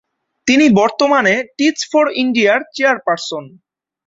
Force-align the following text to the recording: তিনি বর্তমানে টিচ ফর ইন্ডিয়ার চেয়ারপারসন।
তিনি 0.47 0.65
বর্তমানে 0.79 1.33
টিচ 1.57 1.77
ফর 1.91 2.05
ইন্ডিয়ার 2.21 2.59
চেয়ারপারসন। 2.75 3.43